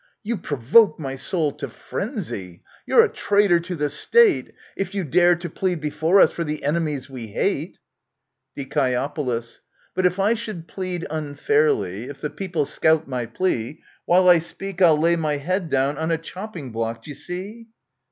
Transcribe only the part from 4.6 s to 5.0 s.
A If